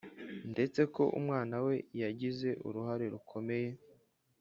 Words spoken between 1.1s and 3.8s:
umwana we yagize uruhare rukomeye